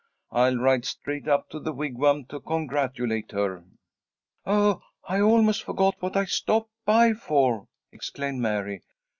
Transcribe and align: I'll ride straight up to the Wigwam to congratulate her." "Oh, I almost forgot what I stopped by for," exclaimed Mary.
I'll 0.31 0.55
ride 0.57 0.83
straight 0.85 1.27
up 1.27 1.47
to 1.51 1.59
the 1.59 1.71
Wigwam 1.71 2.25
to 2.29 2.39
congratulate 2.39 3.31
her." 3.33 3.63
"Oh, 4.47 4.81
I 5.07 5.19
almost 5.21 5.61
forgot 5.61 5.93
what 5.99 6.17
I 6.17 6.25
stopped 6.25 6.71
by 6.85 7.13
for," 7.13 7.67
exclaimed 7.91 8.39
Mary. 8.39 8.81